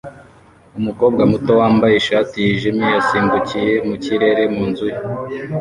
Umukobwa 0.79 1.21
muto 1.31 1.51
wambaye 1.59 1.93
ishati 1.97 2.35
yijimye 2.45 2.87
yasimbukiye 2.95 3.73
mu 3.87 3.95
kirere 4.03 4.43
mu 4.53 4.63
nzu 4.69 4.85
ye 4.93 4.99